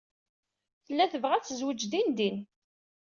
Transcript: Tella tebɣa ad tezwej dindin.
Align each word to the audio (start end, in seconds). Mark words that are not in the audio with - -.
Tella 0.85 1.05
tebɣa 1.11 1.33
ad 1.37 1.45
tezwej 1.45 1.81
dindin. 1.91 2.37